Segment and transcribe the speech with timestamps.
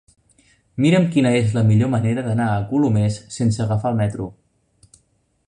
[0.85, 4.31] Mira'm quina és la millor manera d'anar a Colomers sense agafar el metro.